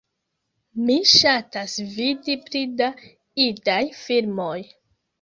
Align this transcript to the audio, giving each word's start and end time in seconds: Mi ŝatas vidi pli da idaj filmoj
Mi 0.87 0.95
ŝatas 1.11 1.77
vidi 1.99 2.39
pli 2.49 2.65
da 2.83 2.91
idaj 3.49 3.81
filmoj 4.03 4.61